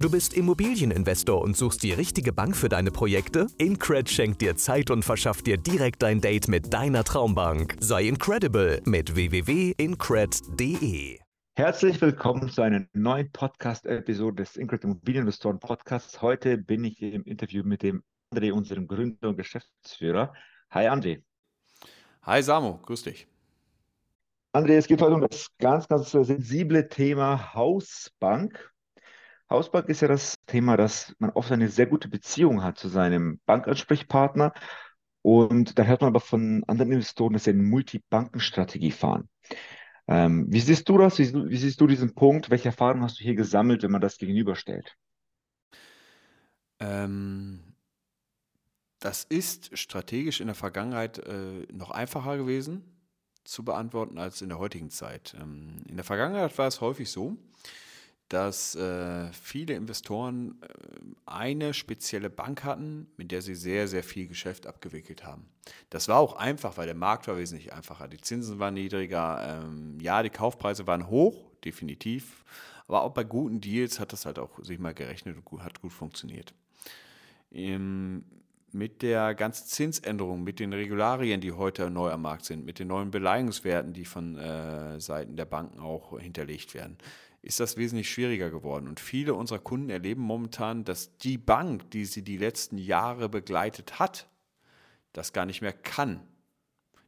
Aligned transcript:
Du 0.00 0.08
bist 0.08 0.32
Immobilieninvestor 0.34 1.42
und 1.42 1.56
suchst 1.56 1.82
die 1.82 1.90
richtige 1.90 2.32
Bank 2.32 2.56
für 2.56 2.68
deine 2.68 2.92
Projekte? 2.92 3.48
Incred 3.58 4.08
schenkt 4.08 4.40
dir 4.40 4.54
Zeit 4.54 4.92
und 4.92 5.04
verschafft 5.04 5.48
dir 5.48 5.56
direkt 5.56 6.04
ein 6.04 6.20
Date 6.20 6.46
mit 6.46 6.72
deiner 6.72 7.02
Traumbank. 7.02 7.74
Sei 7.80 8.06
incredible 8.06 8.80
mit 8.84 9.16
www.incred.de. 9.16 11.18
Herzlich 11.56 12.00
willkommen 12.00 12.48
zu 12.48 12.62
einer 12.62 12.86
neuen 12.92 13.32
Podcast-Episode 13.32 14.44
des 14.44 14.54
Incred 14.54 14.84
Immobilieninvestoren 14.84 15.58
Podcasts. 15.58 16.22
Heute 16.22 16.58
bin 16.58 16.84
ich 16.84 17.02
im 17.02 17.24
Interview 17.24 17.64
mit 17.64 17.82
dem 17.82 18.04
André, 18.32 18.52
unserem 18.52 18.86
Gründer 18.86 19.30
und 19.30 19.36
Geschäftsführer. 19.36 20.32
Hi 20.70 20.86
André. 20.86 21.24
Hi 22.22 22.40
Samo, 22.40 22.78
grüß 22.84 23.02
dich. 23.02 23.26
André, 24.52 24.76
es 24.76 24.86
geht 24.86 25.02
heute 25.02 25.14
um 25.14 25.22
das 25.22 25.48
ganz, 25.58 25.88
ganz 25.88 26.12
sensible 26.12 26.88
Thema 26.88 27.52
Hausbank. 27.52 28.72
Hausbank 29.50 29.88
ist 29.88 30.02
ja 30.02 30.08
das 30.08 30.36
Thema, 30.46 30.76
dass 30.76 31.14
man 31.18 31.30
oft 31.30 31.50
eine 31.50 31.68
sehr 31.68 31.86
gute 31.86 32.08
Beziehung 32.08 32.62
hat 32.62 32.78
zu 32.78 32.88
seinem 32.88 33.40
Bankansprechpartner. 33.46 34.52
Und 35.22 35.78
da 35.78 35.84
hört 35.84 36.02
man 36.02 36.08
aber 36.08 36.20
von 36.20 36.64
anderen 36.66 36.92
Investoren, 36.92 37.32
dass 37.32 37.44
sie 37.44 37.50
eine 37.50 37.62
Multibankenstrategie 37.62 38.92
fahren. 38.92 39.28
Ähm, 40.06 40.46
wie 40.48 40.60
siehst 40.60 40.88
du 40.88 40.96
das? 40.98 41.18
Wie, 41.18 41.32
wie, 41.50 41.56
siehst 41.56 41.80
du 41.80 41.86
diesen 41.86 42.14
Punkt? 42.14 42.50
Welche 42.50 42.68
Erfahrungen 42.68 43.02
hast 43.02 43.20
du 43.20 43.24
hier 43.24 43.34
gesammelt, 43.34 43.82
wenn 43.82 43.90
man 43.90 44.00
das 44.00 44.16
gegenüberstellt? 44.16 44.96
Ähm, 46.80 47.74
das 49.00 49.24
ist 49.24 49.76
strategisch 49.78 50.40
in 50.40 50.46
der 50.46 50.54
Vergangenheit 50.54 51.18
äh, 51.18 51.66
noch 51.72 51.90
einfacher 51.90 52.36
gewesen 52.36 52.84
zu 53.44 53.64
beantworten 53.64 54.18
als 54.18 54.42
in 54.42 54.48
der 54.48 54.58
heutigen 54.58 54.90
Zeit. 54.90 55.34
Ähm, 55.40 55.82
in 55.88 55.96
der 55.96 56.04
Vergangenheit 56.04 56.56
war 56.58 56.66
es 56.66 56.80
häufig 56.80 57.10
so, 57.10 57.36
dass 58.28 58.74
äh, 58.74 59.32
viele 59.32 59.74
Investoren 59.74 60.60
äh, 60.60 60.68
eine 61.26 61.72
spezielle 61.72 62.28
Bank 62.28 62.64
hatten, 62.64 63.06
mit 63.16 63.32
der 63.32 63.40
sie 63.42 63.54
sehr, 63.54 63.88
sehr 63.88 64.02
viel 64.02 64.28
Geschäft 64.28 64.66
abgewickelt 64.66 65.24
haben. 65.24 65.46
Das 65.90 66.08
war 66.08 66.18
auch 66.18 66.34
einfach, 66.34 66.76
weil 66.76 66.86
der 66.86 66.94
Markt 66.94 67.26
war 67.28 67.38
wesentlich 67.38 67.72
einfacher. 67.72 68.08
Die 68.08 68.20
Zinsen 68.20 68.58
waren 68.58 68.74
niedriger, 68.74 69.62
ähm, 69.64 69.98
ja, 70.00 70.22
die 70.22 70.30
Kaufpreise 70.30 70.86
waren 70.86 71.08
hoch, 71.08 71.50
definitiv, 71.64 72.44
aber 72.86 73.02
auch 73.02 73.12
bei 73.12 73.24
guten 73.24 73.60
Deals 73.60 73.98
hat 73.98 74.12
das 74.12 74.26
halt 74.26 74.38
auch 74.38 74.62
sich 74.62 74.78
mal 74.78 74.94
gerechnet 74.94 75.36
und 75.36 75.44
gut, 75.44 75.62
hat 75.62 75.80
gut 75.80 75.92
funktioniert. 75.92 76.54
Ähm, 77.50 78.24
mit 78.72 79.00
der 79.00 79.34
ganzen 79.34 79.66
Zinsänderung, 79.66 80.44
mit 80.44 80.60
den 80.60 80.72
Regularien, 80.72 81.40
die 81.40 81.52
heute 81.52 81.90
neu 81.90 82.10
am 82.10 82.22
Markt 82.22 82.44
sind, 82.44 82.66
mit 82.66 82.78
den 82.78 82.88
neuen 82.88 83.10
Beleihungswerten, 83.10 83.94
die 83.94 84.04
von 84.04 84.36
äh, 84.36 85.00
Seiten 85.00 85.36
der 85.36 85.46
Banken 85.46 85.80
auch 85.80 86.18
hinterlegt 86.18 86.74
werden, 86.74 86.98
ist 87.48 87.60
das 87.60 87.78
wesentlich 87.78 88.10
schwieriger 88.10 88.50
geworden. 88.50 88.86
Und 88.88 89.00
viele 89.00 89.32
unserer 89.32 89.58
Kunden 89.58 89.88
erleben 89.88 90.20
momentan, 90.20 90.84
dass 90.84 91.16
die 91.16 91.38
Bank, 91.38 91.90
die 91.92 92.04
sie 92.04 92.22
die 92.22 92.36
letzten 92.36 92.76
Jahre 92.76 93.30
begleitet 93.30 93.98
hat, 93.98 94.28
das 95.14 95.32
gar 95.32 95.46
nicht 95.46 95.62
mehr 95.62 95.72
kann. 95.72 96.20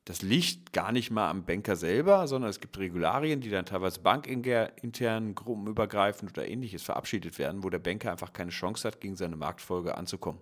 Das 0.06 0.22
liegt 0.22 0.72
gar 0.72 0.92
nicht 0.92 1.11
mal 1.11 1.28
am 1.28 1.44
Banker 1.44 1.77
selber, 1.77 2.27
sondern 2.27 2.48
es 2.48 2.58
gibt 2.58 2.78
Regularien, 2.78 3.42
die 3.42 3.50
dann 3.50 3.66
teilweise 3.66 4.00
bankintern, 4.00 5.34
gruppenübergreifend 5.34 6.33
oder 6.33 6.48
ähnliches 6.48 6.84
verabschiedet 6.84 7.38
werden, 7.38 7.62
wo 7.62 7.68
der 7.68 7.78
Banker 7.78 8.11
einfach 8.11 8.33
keine 8.33 8.50
Chance 8.50 8.88
hat, 8.88 8.98
gegen 8.98 9.16
seine 9.16 9.36
Marktfolge 9.36 9.98
anzukommen. 9.98 10.41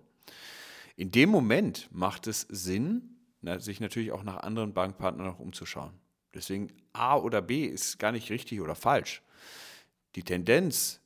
In 0.95 1.11
dem 1.11 1.29
Moment 1.29 1.89
macht 1.91 2.25
es 2.27 2.47
Sinn, 2.49 3.17
sich 3.57 3.81
natürlich 3.81 4.13
auch 4.13 4.23
nach 4.23 4.37
anderen 4.37 4.73
Bankpartnern 4.73 5.27
noch 5.27 5.39
umzuschauen. 5.39 5.91
Deswegen 6.33 6.69
A 6.93 7.17
oder 7.17 7.41
B 7.41 7.65
ist 7.65 7.99
gar 7.99 8.13
nicht 8.13 8.29
richtig 8.29 8.61
oder 8.61 8.75
falsch. 8.75 9.23
Die 10.15 10.23
Tendenz 10.23 11.01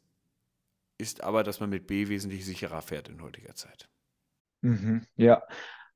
ist 0.98 1.24
aber, 1.24 1.44
dass 1.44 1.60
man 1.60 1.70
mit 1.70 1.88
B 1.88 2.08
wesentlich 2.08 2.46
sicherer 2.46 2.82
fährt 2.82 3.10
in 3.10 3.22
heutiger 3.22 3.56
Zeit. 3.56 3.90
Mhm, 4.62 5.06
ja, 5.16 5.44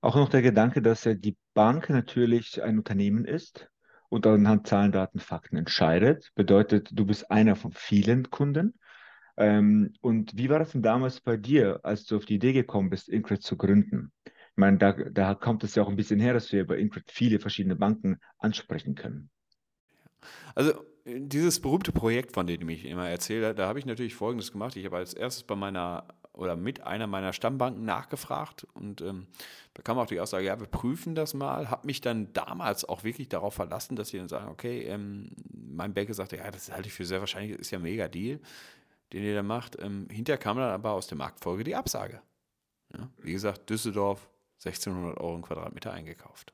auch 0.02 0.16
noch 0.16 0.30
der 0.30 0.42
Gedanke, 0.42 0.82
dass 0.82 1.06
ja 1.06 1.14
die 1.14 1.38
Bank 1.54 1.90
natürlich 1.90 2.62
ein 2.62 2.78
Unternehmen 2.78 3.26
ist 3.26 3.70
und 4.10 4.28
anhand 4.28 4.68
Zahlen, 4.68 4.92
Daten, 4.92 5.20
Fakten 5.20 5.58
entscheidet. 5.58 6.32
Bedeutet, 6.36 6.90
du 6.92 7.06
bist 7.06 7.32
einer 7.32 7.56
von 7.56 7.72
vielen 7.72 8.30
Kunden. 8.30 8.80
Ähm, 9.38 9.94
und 10.02 10.38
wie 10.38 10.50
war 10.50 10.60
das 10.60 10.72
denn 10.72 10.82
damals 10.82 11.22
bei 11.22 11.38
dir, 11.38 11.80
als 11.84 12.06
du 12.06 12.18
auf 12.18 12.26
die 12.26 12.36
Idee 12.36 12.54
gekommen 12.54 12.90
bist, 12.90 13.10
Incred 13.10 13.42
zu 13.42 13.56
gründen? 13.56 14.12
Ich 14.26 14.58
meine, 14.58 14.78
da, 14.78 14.94
da 14.94 15.36
kommt 15.36 15.64
es 15.64 15.76
ja 15.76 15.84
auch 15.84 15.90
ein 15.90 15.96
bisschen 15.96 16.20
her, 16.20 16.34
dass 16.34 16.52
wir 16.52 16.66
bei 16.66 16.78
Incred 16.78 17.12
viele 17.12 17.40
verschiedene 17.40 17.76
Banken 17.76 18.20
ansprechen 18.40 18.96
können. 18.96 19.30
Also 20.56 20.74
dieses 21.08 21.60
berühmte 21.60 21.92
Projekt, 21.92 22.34
von 22.34 22.48
dem 22.48 22.68
ich 22.70 22.86
immer 22.86 23.10
erzähle, 23.10 23.56
da 23.56 23.68
habe 23.68 23.80
ich 23.80 23.86
natürlich 23.86 24.16
Folgendes 24.16 24.52
gemacht. 24.52 24.76
Ich 24.76 24.86
habe 24.86 24.98
als 24.98 25.14
erstes 25.14 25.44
bei 25.44 25.56
meiner 25.56 26.06
oder 26.34 26.56
mit 26.56 26.82
einer 26.82 27.08
meiner 27.08 27.34
Stammbanken 27.34 27.84
nachgefragt 27.84 28.68
und 28.76 29.02
ähm, 29.02 29.26
da 29.74 29.82
kam 29.82 29.98
auch 29.98 30.06
die 30.06 30.20
Aussage, 30.20 30.46
ja, 30.46 30.60
wir 30.60 30.68
prüfen 30.68 31.16
das 31.16 31.34
mal. 31.34 31.72
Habe 31.72 31.88
mich 31.88 32.00
dann 32.00 32.32
damals 32.34 32.86
auch 32.86 33.04
wirklich 33.04 33.28
darauf 33.28 33.56
verlassen, 33.56 33.96
dass 33.96 34.10
sie 34.10 34.18
dann 34.18 34.28
sagen, 34.28 34.50
okay, 34.50 34.84
ähm, 34.84 35.32
mein 35.52 35.94
Banker 35.94 36.14
sagte, 36.14 36.38
ja, 36.38 36.52
das 36.52 36.72
halte 36.72 36.88
ich 36.88 36.94
für 36.94 37.06
sehr 37.06 37.22
wahrscheinlich, 37.22 37.58
ist 37.58 37.72
ja 37.72 37.80
ein 37.80 37.84
mega 37.84 38.08
Deal, 38.08 38.40
den 39.14 39.24
ihr 39.24 39.34
da 39.34 39.44
macht. 39.44 39.78
Ähm, 39.80 40.08
hinterher 40.12 40.38
kam 40.38 40.58
dann 40.58 40.70
aber 40.70 40.92
aus 40.92 41.08
der 41.08 41.18
Marktfolge 41.18 41.64
die 41.64 41.76
Absage. 41.76 42.22
Ja, 42.96 43.10
wie 43.22 43.32
gesagt, 43.32 43.70
Düsseldorf 43.70 44.30
1600 44.64 45.20
Euro 45.20 45.36
im 45.36 45.42
Quadratmeter 45.42 45.92
eingekauft. 45.92 46.54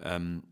Ähm, 0.00 0.44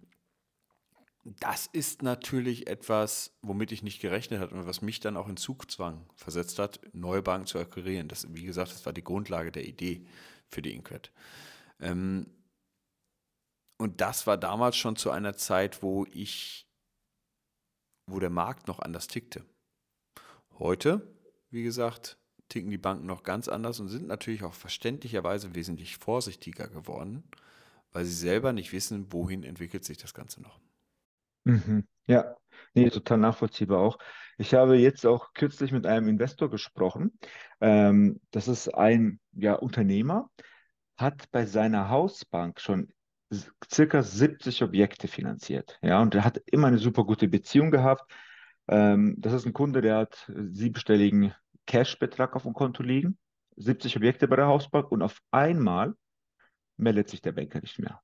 das 1.40 1.66
ist 1.66 2.02
natürlich 2.02 2.68
etwas, 2.68 3.36
womit 3.42 3.72
ich 3.72 3.82
nicht 3.82 4.00
gerechnet 4.00 4.40
habe 4.40 4.54
und 4.54 4.66
was 4.66 4.80
mich 4.80 5.00
dann 5.00 5.16
auch 5.16 5.28
in 5.28 5.36
Zugzwang 5.36 6.08
versetzt 6.14 6.60
hat, 6.60 6.80
neue 6.92 7.20
Banken 7.20 7.46
zu 7.46 7.58
akquirieren. 7.58 8.06
Das, 8.06 8.32
wie 8.32 8.44
gesagt, 8.44 8.70
das 8.70 8.86
war 8.86 8.92
die 8.92 9.02
Grundlage 9.02 9.50
der 9.50 9.66
Idee 9.66 10.06
für 10.46 10.62
die 10.62 10.72
Inquet. 10.72 11.10
Ähm, 11.80 12.26
und 13.76 14.00
das 14.00 14.28
war 14.28 14.36
damals 14.36 14.76
schon 14.76 14.94
zu 14.94 15.10
einer 15.10 15.36
Zeit, 15.36 15.82
wo 15.82 16.06
ich, 16.12 16.68
wo 18.08 18.20
der 18.20 18.30
Markt 18.30 18.68
noch 18.68 18.78
anders 18.78 19.08
tickte. 19.08 19.44
Heute, 20.60 21.12
wie 21.50 21.64
gesagt, 21.64 22.18
ticken 22.48 22.70
die 22.70 22.78
Banken 22.78 23.06
noch 23.06 23.24
ganz 23.24 23.48
anders 23.48 23.80
und 23.80 23.88
sind 23.88 24.06
natürlich 24.06 24.44
auch 24.44 24.54
verständlicherweise 24.54 25.56
wesentlich 25.56 25.96
vorsichtiger 25.96 26.68
geworden, 26.68 27.24
weil 27.90 28.04
sie 28.04 28.14
selber 28.14 28.52
nicht 28.52 28.72
wissen, 28.72 29.12
wohin 29.12 29.42
entwickelt 29.42 29.84
sich 29.84 29.98
das 29.98 30.14
Ganze 30.14 30.40
noch. 30.40 30.60
Mhm. 31.46 31.86
Ja, 32.08 32.34
nee, 32.74 32.90
total 32.90 33.18
nachvollziehbar 33.18 33.78
auch. 33.78 33.98
Ich 34.36 34.52
habe 34.54 34.76
jetzt 34.76 35.06
auch 35.06 35.32
kürzlich 35.32 35.70
mit 35.70 35.86
einem 35.86 36.08
Investor 36.08 36.50
gesprochen. 36.50 37.18
Ähm, 37.60 38.20
das 38.32 38.48
ist 38.48 38.68
ein 38.68 39.20
ja, 39.32 39.54
Unternehmer, 39.54 40.28
hat 40.96 41.30
bei 41.30 41.46
seiner 41.46 41.88
Hausbank 41.88 42.60
schon 42.60 42.92
circa 43.72 44.02
70 44.02 44.62
Objekte 44.62 45.08
finanziert. 45.08 45.78
Ja, 45.82 46.02
und 46.02 46.14
er 46.16 46.24
hat 46.24 46.38
immer 46.46 46.66
eine 46.66 46.78
super 46.78 47.04
gute 47.04 47.28
Beziehung 47.28 47.70
gehabt. 47.70 48.12
Ähm, 48.68 49.14
das 49.18 49.32
ist 49.32 49.46
ein 49.46 49.52
Kunde, 49.52 49.82
der 49.82 49.98
hat 49.98 50.30
siebenstelligen 50.50 51.32
Cash-Betrag 51.66 52.34
auf 52.34 52.42
dem 52.42 52.54
Konto 52.54 52.82
liegen, 52.82 53.18
70 53.56 53.96
Objekte 53.96 54.26
bei 54.26 54.36
der 54.36 54.46
Hausbank 54.46 54.90
und 54.90 55.02
auf 55.02 55.20
einmal 55.30 55.94
meldet 56.76 57.08
sich 57.08 57.22
der 57.22 57.32
Banker 57.32 57.60
nicht 57.60 57.78
mehr. 57.78 58.00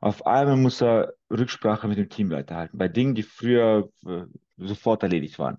Auf 0.00 0.26
einmal 0.26 0.56
muss 0.56 0.82
er 0.82 1.14
Rücksprache 1.30 1.88
mit 1.88 1.98
dem 1.98 2.08
Teamleiter 2.08 2.56
halten, 2.56 2.78
bei 2.78 2.88
Dingen, 2.88 3.14
die 3.14 3.22
früher 3.22 3.90
äh, 4.06 4.24
sofort 4.56 5.02
erledigt 5.02 5.38
waren. 5.38 5.58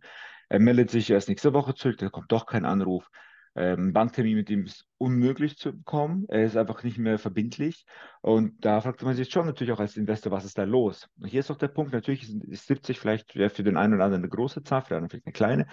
Er 0.50 0.60
meldet 0.60 0.90
sich 0.92 1.10
erst 1.10 1.30
nächste 1.30 1.54
Woche 1.54 1.74
zurück, 1.74 1.98
da 1.98 2.10
kommt 2.10 2.32
doch 2.32 2.46
kein 2.46 2.66
Anruf. 2.66 3.10
Ähm, 3.56 3.92
Banktermin 3.92 4.36
mit 4.36 4.50
ihm 4.52 4.66
ist 4.66 4.86
unmöglich 5.00 5.58
zu 5.58 5.72
bekommen. 5.76 6.26
Er 6.30 6.46
ist 6.46 6.56
einfach 6.56 6.84
nicht 6.84 7.00
mehr 7.00 7.18
verbindlich. 7.18 7.86
Und 8.22 8.64
da 8.64 8.80
fragt 8.82 9.02
man 9.02 9.16
sich 9.16 9.32
schon 9.32 9.48
natürlich 9.48 9.74
auch 9.74 9.80
als 9.80 9.98
Investor, 9.98 10.32
was 10.32 10.46
ist 10.46 10.60
da 10.60 10.64
los? 10.64 11.10
Und 11.20 11.28
hier 11.28 11.40
ist 11.40 11.50
auch 11.50 11.58
der 11.58 11.70
Punkt, 11.70 11.92
natürlich 11.92 12.32
ist 12.48 12.68
70 12.68 13.00
vielleicht 13.00 13.32
für 13.32 13.64
den 13.64 13.76
einen 13.76 13.96
oder 13.96 14.06
anderen 14.06 14.24
eine 14.24 14.30
große 14.30 14.64
Zahl, 14.64 14.84
für 14.84 14.90
den 14.90 14.98
anderen 14.98 15.10
vielleicht 15.10 15.26
eine 15.26 15.34
kleine. 15.34 15.68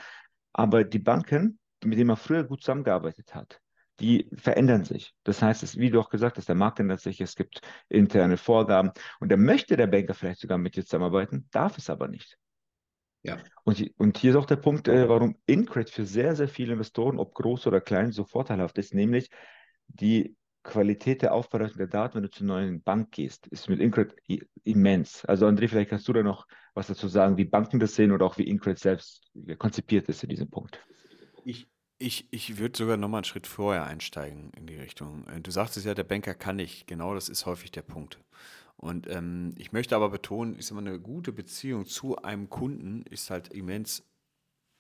Aber 0.55 0.83
die 0.85 0.99
Banken, 0.99 1.59
mit 1.85 1.99
denen 1.99 2.09
man 2.09 2.17
früher 2.17 2.45
gut 2.45 2.63
zusammengearbeitet 2.63 3.35
hat, 3.35 3.61
die 4.01 4.29
verändern 4.35 4.85
sich. 4.85 5.15
Das 5.23 5.43
heißt, 5.43 5.63
es, 5.63 5.79
wie 5.79 5.91
du 5.91 6.01
auch 6.01 6.11
gesagt 6.11 6.37
hast, 6.37 6.49
der 6.49 6.57
Markt 6.57 6.81
ändert 6.81 7.01
sich, 7.01 7.21
es 7.21 7.37
gibt 7.37 7.61
interne 7.89 8.37
Vorgaben 8.37 8.91
und 9.21 9.31
da 9.31 9.37
möchte 9.37 9.77
der 9.77 9.87
Banker 9.87 10.15
vielleicht 10.15 10.41
sogar 10.41 10.59
mit 10.59 10.77
dir 10.77 10.85
zusammenarbeiten, 10.85 11.49
darf 11.53 11.79
es 11.79 11.91
aber 11.91 12.09
nicht. 12.09 12.37
Ja. 13.23 13.39
Und, 13.65 13.83
und 13.97 14.19
hier 14.19 14.33
ist 14.33 14.37
auch 14.37 14.47
der 14.47 14.57
Punkt, 14.57 14.87
äh, 14.89 15.09
warum 15.09 15.37
Incred 15.47 15.89
für 15.89 16.05
sehr, 16.05 16.37
sehr 16.37 16.49
viele 16.49 16.75
Investoren, 16.75 17.19
ob 17.19 17.35
groß 17.35 17.67
oder 17.67 17.81
klein, 17.81 18.13
so 18.13 18.25
vorteilhaft 18.25 18.77
ist, 18.79 18.93
nämlich 18.93 19.31
die 19.87 20.37
Qualität 20.63 21.23
der 21.23 21.35
Aufbereitung 21.35 21.79
der 21.79 21.87
Daten, 21.87 22.17
wenn 22.17 22.23
du 22.23 22.31
zur 22.31 22.47
neuen 22.47 22.83
Bank 22.83 23.13
gehst, 23.13 23.47
ist 23.49 23.69
mit 23.69 23.81
Incred 23.81 24.15
immens. 24.65 25.25
Also 25.25 25.47
André, 25.47 25.69
vielleicht 25.69 25.91
kannst 25.91 26.09
du 26.09 26.13
da 26.13 26.23
noch 26.23 26.47
was 26.75 26.87
dazu 26.87 27.07
sagen, 27.07 27.37
wie 27.37 27.45
Banken 27.45 27.79
das 27.79 27.95
sehen 27.95 28.13
oder 28.13 28.27
auch 28.27 28.39
wie 28.39 28.49
Incred 28.49 28.79
selbst 28.79 29.31
konzipiert 29.59 30.09
ist 30.09 30.23
in 30.23 30.31
diesem 30.31 30.51
Punkt. 30.51 30.83
Ich, 31.45 31.67
ich, 31.99 32.27
ich 32.31 32.59
würde 32.59 32.77
sogar 32.77 32.97
noch 32.97 33.09
mal 33.09 33.19
einen 33.19 33.25
Schritt 33.25 33.47
vorher 33.47 33.85
einsteigen 33.85 34.51
in 34.57 34.67
die 34.67 34.77
Richtung. 34.77 35.27
Äh, 35.29 35.41
du 35.41 35.51
sagtest 35.51 35.87
ja, 35.87 35.95
der 35.95 36.05
Banker 36.05 36.35
kann 36.35 36.57
nicht. 36.57 36.87
Genau 36.87 37.15
das 37.15 37.29
ist 37.29 37.47
häufig 37.47 37.71
der 37.71 37.83
Punkt. 37.83 38.19
Und 38.77 39.09
ähm, 39.09 39.55
ich 39.57 39.73
möchte 39.73 39.97
aber 39.97 40.11
betonen, 40.11 40.57
ist 40.57 40.71
immer 40.71 40.81
eine 40.81 40.99
gute 40.99 41.33
Beziehung 41.33 41.87
zu 41.87 42.17
einem 42.19 42.51
Kunden 42.51 43.05
ist 43.09 43.31
halt 43.31 43.49
immens 43.49 44.03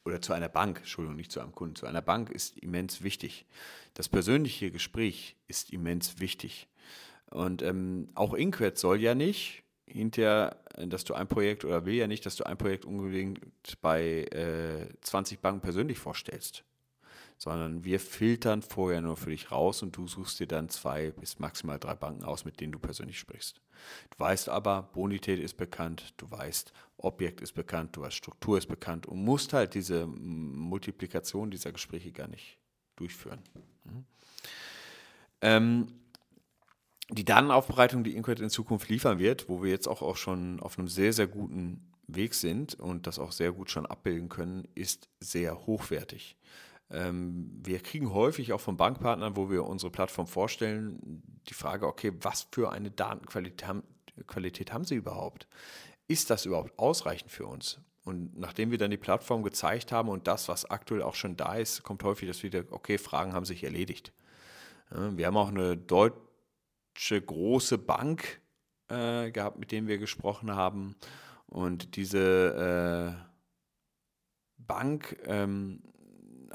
oder 0.05 0.20
zu 0.20 0.34
einer 0.34 0.50
Bank, 0.50 0.78
Entschuldigung, 0.78 1.16
nicht 1.16 1.32
zu 1.32 1.40
einem 1.40 1.52
Kunden, 1.52 1.76
zu 1.76 1.87
einer 1.87 2.02
Bank 2.02 2.31
ist 2.31 2.58
immens 2.58 3.02
wichtig. 3.02 3.46
Das 3.94 4.08
persönliche 4.08 4.70
Gespräch 4.70 5.37
ist 5.46 5.70
immens 5.70 6.20
wichtig. 6.20 6.69
Und 7.31 7.62
ähm, 7.62 8.11
auch 8.14 8.34
Inquet 8.34 8.76
soll 8.76 9.00
ja 9.00 9.14
nicht 9.14 9.62
hinterher, 9.87 10.58
dass 10.76 11.05
du 11.05 11.14
ein 11.14 11.28
Projekt 11.28 11.64
oder 11.64 11.87
will 11.87 11.94
ja 11.94 12.06
nicht, 12.06 12.26
dass 12.26 12.37
du 12.37 12.44
ein 12.44 12.58
Projekt 12.58 12.84
unbedingt 12.84 13.40
bei 13.81 14.25
äh, 14.25 14.88
20 15.00 15.40
Banken 15.40 15.61
persönlich 15.61 15.99
vorstellst 15.99 16.64
sondern 17.44 17.85
wir 17.85 18.00
filtern 18.00 18.62
vorher 18.62 19.02
nur 19.02 19.19
für 19.19 19.29
dich 19.29 19.52
raus 19.52 19.82
und 19.82 19.94
du 19.94 20.08
suchst 20.08 20.41
dir 20.41 20.46
dann 20.46 20.70
zwei 20.70 21.11
bis 21.11 21.38
maximal 21.38 21.79
drei 21.79 21.94
Banken 21.94 22.25
aus, 22.25 22.46
mit 22.46 22.58
denen 22.58 22.73
du 22.73 22.79
persönlich 22.79 23.19
sprichst. 23.19 23.61
Du 24.08 24.19
weißt 24.19 24.49
aber, 24.49 24.88
Bonität 24.94 25.38
ist 25.38 25.58
bekannt, 25.58 26.14
du 26.17 26.31
weißt, 26.31 26.73
Objekt 26.96 27.43
ist 27.43 27.52
bekannt, 27.52 27.94
du 27.96 28.00
weißt, 28.00 28.17
Struktur 28.17 28.56
ist 28.56 28.67
bekannt 28.67 29.05
und 29.05 29.23
musst 29.23 29.52
halt 29.52 29.75
diese 29.75 30.06
Multiplikation 30.06 31.50
dieser 31.50 31.70
Gespräche 31.70 32.12
gar 32.12 32.29
nicht 32.29 32.56
durchführen. 32.96 33.41
Mhm. 33.85 34.05
Ähm, 35.43 35.87
die 37.11 37.26
Datenaufbereitung, 37.26 38.05
die 38.05 38.17
Inquet 38.17 38.40
in 38.40 38.49
Zukunft 38.49 38.88
liefern 38.88 39.19
wird, 39.19 39.50
wo 39.50 39.62
wir 39.62 39.70
jetzt 39.70 39.87
auch, 39.87 40.00
auch 40.00 40.17
schon 40.17 40.61
auf 40.61 40.79
einem 40.79 40.88
sehr, 40.88 41.12
sehr 41.12 41.26
guten 41.26 41.93
Weg 42.06 42.32
sind 42.32 42.81
und 42.81 43.06
das 43.06 43.19
auch 43.19 43.32
sehr 43.32 43.52
gut 43.52 43.70
schon 43.70 43.85
abbilden 43.85 44.31
können, 44.31 44.67
ist 44.75 45.11
sehr 45.20 45.67
hochwertig. 45.67 46.38
Ähm, 46.91 47.51
wir 47.63 47.81
kriegen 47.81 48.13
häufig 48.13 48.53
auch 48.53 48.61
von 48.61 48.77
Bankpartnern, 48.77 49.37
wo 49.37 49.51
wir 49.51 49.65
unsere 49.65 49.91
Plattform 49.91 50.27
vorstellen, 50.27 51.23
die 51.49 51.55
Frage, 51.55 51.87
okay, 51.87 52.13
was 52.21 52.47
für 52.51 52.71
eine 52.71 52.91
Datenqualität 52.91 54.73
haben, 54.73 54.85
sie 54.85 54.95
überhaupt? 54.95 55.47
Ist 56.07 56.31
das 56.31 56.45
überhaupt 56.45 56.79
ausreichend 56.79 57.31
für 57.31 57.47
uns? 57.47 57.81
Und 58.05 58.39
nachdem 58.39 58.71
wir 58.71 58.79
dann 58.79 58.91
die 58.91 58.99
Plattform 58.99 59.43
gezeigt 59.43 59.91
haben 59.91 60.11
und 60.11 60.27
das, 60.27 60.49
was 60.49 60.71
aktuell 60.71 61.03
auch 61.03 61.15
schon 61.15 61.37
da 61.37 61.55
ist, 61.55 61.83
kommt 61.83 62.05
häufig 62.05 62.29
das 62.29 62.43
wieder, 62.43 62.65
okay, 62.71 62.99
Fragen 62.99 63.33
haben 63.33 63.47
sich 63.47 63.65
erledigt. 63.65 64.13
wir 64.91 65.27
haben 65.27 65.37
auch 65.39 65.49
eine 65.49 65.77
deutsche 65.77 67.23
große 67.23 67.79
Bank 67.79 68.41
äh, 68.89 69.31
gehabt, 69.31 69.59
mit 69.59 69.73
denen 69.73 69.89
wir 69.89 69.97
gesprochen 69.97 70.55
haben. 70.55 70.97
Und 71.47 71.97
diese 71.97 73.17
äh, 73.17 73.25
Bank 74.59 75.17
ähm, 75.25 75.83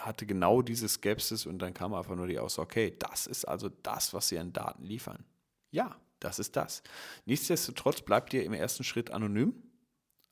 hatte 0.05 0.25
genau 0.25 0.61
diese 0.61 0.87
Skepsis 0.87 1.45
und 1.45 1.59
dann 1.59 1.73
kam 1.73 1.93
einfach 1.93 2.15
nur 2.15 2.27
die 2.27 2.39
Aussage, 2.39 2.65
okay, 2.65 2.95
das 2.99 3.27
ist 3.27 3.45
also 3.45 3.69
das, 3.69 4.13
was 4.13 4.27
sie 4.29 4.39
an 4.39 4.53
Daten 4.53 4.83
liefern. 4.83 5.25
Ja, 5.71 5.95
das 6.19 6.39
ist 6.39 6.55
das. 6.55 6.83
Nichtsdestotrotz 7.25 8.01
bleibt 8.01 8.33
ihr 8.33 8.43
im 8.43 8.53
ersten 8.53 8.83
Schritt 8.83 9.11
anonym 9.11 9.53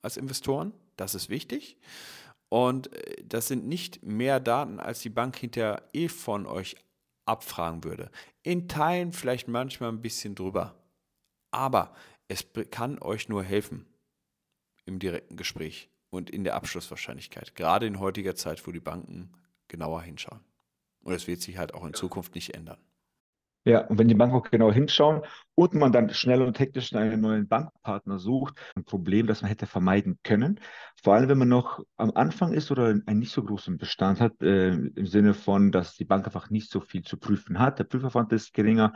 als 0.02 0.18
Investoren. 0.18 0.74
Das 0.96 1.16
ist 1.16 1.30
wichtig. 1.30 1.78
Und 2.50 2.94
äh, 2.94 3.24
das 3.24 3.48
sind 3.48 3.68
nicht 3.68 4.04
mehr 4.04 4.40
Daten, 4.40 4.80
als 4.80 5.00
die 5.00 5.10
Bank 5.10 5.36
hinterher 5.38 5.84
eh 5.94 6.08
von 6.08 6.46
euch 6.46 6.76
abfragen 7.26 7.84
würde. 7.84 8.10
In 8.44 8.68
Teilen 8.68 9.12
vielleicht 9.12 9.48
manchmal 9.48 9.90
ein 9.90 10.02
bisschen 10.02 10.36
drüber. 10.36 10.76
Aber 11.52 11.94
es 12.28 12.46
kann 12.72 13.00
euch 13.00 13.30
nur 13.30 13.44
helfen 13.44 13.86
im 14.86 15.00
direkten 15.00 15.36
Gespräch 15.36 15.90
und 16.10 16.30
in 16.30 16.44
der 16.44 16.56
Abschlusswahrscheinlichkeit. 16.56 17.56
Gerade 17.56 17.86
in 17.86 18.00
heutiger 18.00 18.36
Zeit, 18.36 18.66
wo 18.66 18.72
die 18.72 18.80
Banken 18.80 19.32
genauer 19.68 20.02
hinschauen. 20.02 20.42
Und 21.04 21.14
das 21.14 21.28
wird 21.28 21.42
sich 21.42 21.58
halt 21.58 21.74
auch 21.74 21.86
in 21.86 21.94
Zukunft 21.94 22.36
nicht 22.36 22.54
ändern. 22.54 22.80
Ja, 23.68 23.82
und 23.82 23.98
wenn 24.00 24.08
die 24.08 24.14
Banken 24.14 24.38
auch 24.38 24.50
genau 24.50 24.72
hinschauen 24.72 25.24
und 25.54 25.74
man 25.74 25.92
dann 25.92 26.10
schnell 26.12 26.42
und 26.42 26.58
hektisch 26.58 26.94
einen 26.94 27.20
neuen 27.20 27.50
Bankpartner 27.50 28.18
sucht, 28.18 28.56
ein 28.78 28.86
Problem, 28.86 29.28
das 29.28 29.42
man 29.42 29.50
hätte 29.50 29.66
vermeiden 29.66 30.20
können. 30.24 30.62
Vor 31.04 31.16
allem, 31.16 31.28
wenn 31.28 31.38
man 31.38 31.50
noch 31.50 31.84
am 31.98 32.12
Anfang 32.16 32.54
ist 32.54 32.72
oder 32.72 32.86
einen 32.86 33.20
nicht 33.20 33.34
so 33.34 33.44
großen 33.44 33.78
Bestand 33.78 34.22
hat, 34.22 34.42
äh, 34.42 34.70
im 34.70 35.06
Sinne 35.06 35.34
von, 35.34 35.74
dass 35.74 35.96
die 35.96 36.06
Bank 36.06 36.26
einfach 36.26 36.50
nicht 36.50 36.72
so 36.72 36.80
viel 36.80 37.02
zu 37.04 37.18
prüfen 37.18 37.60
hat. 37.60 37.78
Der 37.80 37.84
Prüfaufwand 37.84 38.32
ist 38.32 38.54
geringer. 38.54 38.94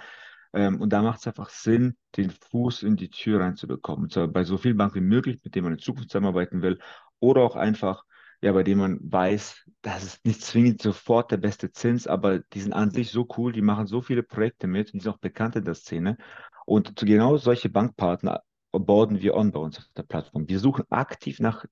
Ähm, 0.53 0.79
und 0.79 0.93
da 0.93 1.01
macht 1.01 1.19
es 1.19 1.27
einfach 1.27 1.49
Sinn, 1.49 1.97
den 2.15 2.29
Fuß 2.29 2.83
in 2.83 2.95
die 2.95 3.09
Tür 3.09 3.41
reinzubekommen. 3.41 4.03
Und 4.03 4.13
zwar 4.13 4.29
bei 4.29 4.45
so 4.45 4.57
vielen 4.57 4.77
Banken 4.77 4.95
wie 4.95 5.01
möglich, 5.01 5.41
mit 5.43 5.53
denen 5.53 5.65
man 5.65 5.73
in 5.73 5.79
Zukunft 5.79 6.09
zusammenarbeiten 6.11 6.61
will. 6.61 6.79
Oder 7.19 7.41
auch 7.41 7.57
einfach 7.57 8.05
ja, 8.41 8.51
bei 8.53 8.63
dem 8.63 8.79
man 8.79 8.99
weiß, 9.01 9.69
das 9.81 10.03
ist 10.03 10.25
nicht 10.25 10.41
zwingend 10.41 10.81
sofort 10.81 11.31
der 11.31 11.37
beste 11.37 11.71
Zins, 11.71 12.07
aber 12.07 12.39
die 12.39 12.61
sind 12.61 12.73
an 12.73 12.91
sich 12.91 13.11
so 13.11 13.27
cool, 13.37 13.53
die 13.53 13.61
machen 13.61 13.87
so 13.87 14.01
viele 14.01 14.23
Projekte 14.23 14.67
mit 14.67 14.93
die 14.93 14.99
sind 14.99 15.13
auch 15.13 15.19
bekannt 15.19 15.55
in 15.55 15.65
der 15.65 15.75
Szene. 15.75 16.17
Und 16.65 16.95
genau 16.95 17.37
solche 17.37 17.69
Bankpartner 17.69 18.41
bauen 18.71 19.21
wir 19.21 19.35
on 19.35 19.51
bei 19.51 19.59
uns 19.59 19.77
auf 19.77 19.85
der 19.95 20.03
Plattform. 20.03 20.47
Wir 20.47 20.59
suchen 20.59 20.85
aktiv 20.89 21.39
nach 21.39 21.65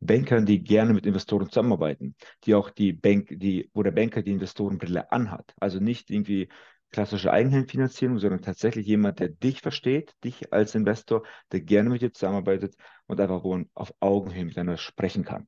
Bankern, 0.00 0.46
die 0.46 0.62
gerne 0.62 0.94
mit 0.94 1.06
Investoren 1.06 1.48
zusammenarbeiten, 1.48 2.16
die 2.44 2.54
auch 2.54 2.70
die 2.70 2.92
Bank, 2.92 3.28
die, 3.30 3.70
wo 3.72 3.82
der 3.82 3.92
Banker 3.92 4.22
die 4.22 4.32
Investorenbrille 4.32 5.12
anhat. 5.12 5.54
Also 5.60 5.78
nicht 5.78 6.10
irgendwie 6.10 6.48
klassische 6.90 7.32
Eigenheimfinanzierung, 7.32 8.18
sondern 8.18 8.42
tatsächlich 8.42 8.86
jemand, 8.86 9.20
der 9.20 9.28
dich 9.28 9.60
versteht, 9.60 10.14
dich 10.24 10.52
als 10.52 10.74
Investor, 10.74 11.22
der 11.52 11.60
gerne 11.60 11.90
mit 11.90 12.02
dir 12.02 12.12
zusammenarbeitet 12.12 12.74
und 13.06 13.20
einfach 13.20 13.44
wo 13.44 13.52
man 13.52 13.70
auf 13.74 13.94
Augenhöhe 14.00 14.44
miteinander 14.44 14.76
sprechen 14.76 15.24
kann. 15.24 15.46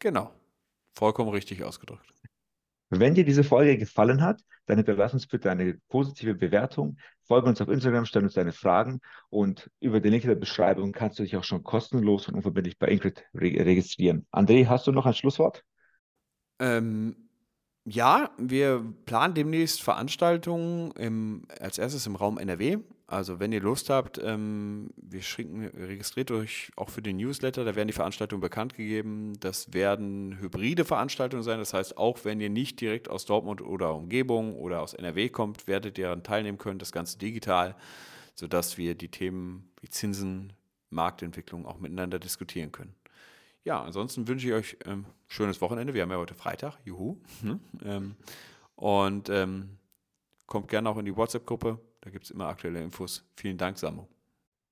Genau. 0.00 0.32
Vollkommen 0.94 1.30
richtig 1.30 1.62
ausgedrückt. 1.62 2.12
Wenn 2.90 3.14
dir 3.14 3.24
diese 3.24 3.42
Folge 3.42 3.76
gefallen 3.78 4.22
hat, 4.22 4.42
dann 4.66 4.78
hinterlass 4.78 5.12
uns 5.12 5.26
bitte 5.26 5.50
eine 5.50 5.78
positive 5.88 6.34
Bewertung. 6.34 6.98
Folge 7.24 7.48
uns 7.48 7.60
auf 7.60 7.68
Instagram, 7.68 8.04
stell 8.04 8.22
uns 8.22 8.34
deine 8.34 8.52
Fragen 8.52 9.00
und 9.28 9.70
über 9.80 10.00
den 10.00 10.12
Link 10.12 10.24
in 10.24 10.28
der 10.28 10.36
Beschreibung 10.36 10.92
kannst 10.92 11.18
du 11.18 11.24
dich 11.24 11.36
auch 11.36 11.44
schon 11.44 11.64
kostenlos 11.64 12.28
und 12.28 12.34
unverbindlich 12.34 12.78
bei 12.78 12.88
Ingrid 12.88 13.24
registrieren. 13.34 14.26
André, 14.30 14.66
hast 14.66 14.86
du 14.86 14.92
noch 14.92 15.06
ein 15.06 15.14
Schlusswort? 15.14 15.64
Ähm, 16.58 17.28
ja, 17.84 18.30
wir 18.38 18.84
planen 19.04 19.34
demnächst 19.34 19.82
Veranstaltungen 19.82 20.92
im, 20.92 21.46
als 21.60 21.78
erstes 21.78 22.06
im 22.06 22.16
Raum 22.16 22.38
NRW. 22.38 22.78
Also 23.08 23.38
wenn 23.38 23.52
ihr 23.52 23.60
Lust 23.60 23.88
habt, 23.88 24.18
ähm, 24.22 24.90
wir 24.96 25.22
schicken, 25.22 25.64
registriert 25.66 26.32
euch 26.32 26.72
auch 26.74 26.90
für 26.90 27.02
den 27.02 27.18
Newsletter, 27.18 27.64
da 27.64 27.76
werden 27.76 27.86
die 27.86 27.94
Veranstaltungen 27.94 28.40
bekannt 28.40 28.74
gegeben. 28.74 29.34
Das 29.38 29.72
werden 29.72 30.38
hybride 30.40 30.84
Veranstaltungen 30.84 31.44
sein. 31.44 31.60
Das 31.60 31.72
heißt, 31.72 31.98
auch 31.98 32.24
wenn 32.24 32.40
ihr 32.40 32.50
nicht 32.50 32.80
direkt 32.80 33.08
aus 33.08 33.24
Dortmund 33.24 33.62
oder 33.62 33.94
Umgebung 33.94 34.56
oder 34.56 34.82
aus 34.82 34.92
NRW 34.92 35.28
kommt, 35.28 35.68
werdet 35.68 35.98
ihr 35.98 36.06
daran 36.06 36.24
teilnehmen 36.24 36.58
können, 36.58 36.80
das 36.80 36.90
Ganze 36.90 37.16
digital, 37.18 37.76
sodass 38.34 38.76
wir 38.76 38.96
die 38.96 39.08
Themen 39.08 39.70
wie 39.80 39.88
Zinsen, 39.88 40.52
Marktentwicklung 40.90 41.64
auch 41.64 41.78
miteinander 41.78 42.18
diskutieren 42.18 42.72
können. 42.72 42.94
Ja, 43.64 43.82
ansonsten 43.82 44.26
wünsche 44.26 44.48
ich 44.48 44.52
euch 44.52 44.86
ein 44.86 44.92
ähm, 44.92 45.06
schönes 45.28 45.60
Wochenende. 45.60 45.94
Wir 45.94 46.02
haben 46.02 46.10
ja 46.10 46.18
heute 46.18 46.34
Freitag, 46.34 46.78
juhu. 46.84 47.18
Ne? 47.42 47.60
ähm, 47.84 48.16
und 48.76 49.28
ähm, 49.28 49.70
kommt 50.46 50.68
gerne 50.68 50.88
auch 50.88 50.98
in 50.98 51.04
die 51.04 51.16
WhatsApp-Gruppe 51.16 51.80
da 52.06 52.10
gibt 52.10 52.24
es 52.24 52.30
immer 52.30 52.46
aktuelle 52.46 52.80
Infos. 52.80 53.24
Vielen 53.34 53.58
Dank, 53.58 53.78
Samu. 53.78 54.06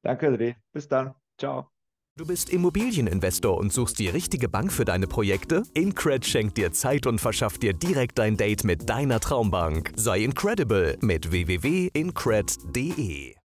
Danke, 0.02 0.28
André. 0.28 0.54
Bis 0.72 0.86
dann. 0.86 1.14
Ciao. 1.36 1.68
Du 2.16 2.24
bist 2.24 2.48
Immobilieninvestor 2.48 3.58
und 3.58 3.72
suchst 3.72 3.98
die 3.98 4.08
richtige 4.08 4.48
Bank 4.48 4.72
für 4.72 4.84
deine 4.84 5.08
Projekte? 5.08 5.64
Incred 5.74 6.24
schenkt 6.24 6.58
dir 6.58 6.70
Zeit 6.70 7.08
und 7.08 7.20
verschafft 7.20 7.64
dir 7.64 7.72
direkt 7.72 8.20
ein 8.20 8.36
Date 8.36 8.62
mit 8.62 8.88
deiner 8.88 9.18
Traumbank. 9.18 9.90
Sei 9.96 10.22
incredible 10.22 10.96
mit 11.00 11.32
www.incred.de. 11.32 13.34